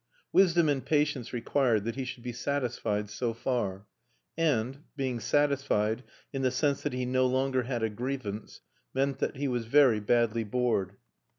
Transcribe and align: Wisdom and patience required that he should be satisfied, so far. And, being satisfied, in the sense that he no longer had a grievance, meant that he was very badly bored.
Wisdom 0.33 0.67
and 0.67 0.83
patience 0.83 1.31
required 1.31 1.83
that 1.85 1.93
he 1.93 2.05
should 2.05 2.23
be 2.23 2.33
satisfied, 2.33 3.07
so 3.07 3.35
far. 3.35 3.85
And, 4.35 4.79
being 4.95 5.19
satisfied, 5.19 6.03
in 6.33 6.41
the 6.41 6.49
sense 6.49 6.81
that 6.81 6.93
he 6.93 7.05
no 7.05 7.27
longer 7.27 7.61
had 7.61 7.83
a 7.83 7.89
grievance, 7.91 8.61
meant 8.95 9.19
that 9.19 9.35
he 9.37 9.47
was 9.47 9.65
very 9.65 9.99
badly 9.99 10.43
bored. 10.43 10.93